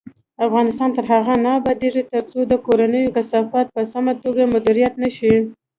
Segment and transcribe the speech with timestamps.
[0.45, 5.33] افغانستان تر هغو نه ابادیږي، ترڅو د کورونو کثافات په سمه توګه مدیریت نشي.